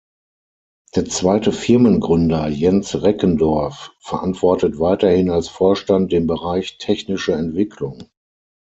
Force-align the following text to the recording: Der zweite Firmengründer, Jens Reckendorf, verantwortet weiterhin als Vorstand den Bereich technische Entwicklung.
Der 0.95 1.05
zweite 1.05 1.51
Firmengründer, 1.51 2.47
Jens 2.47 3.03
Reckendorf, 3.03 3.91
verantwortet 3.99 4.79
weiterhin 4.79 5.29
als 5.29 5.47
Vorstand 5.47 6.11
den 6.11 6.25
Bereich 6.25 6.79
technische 6.79 7.33
Entwicklung. 7.33 8.09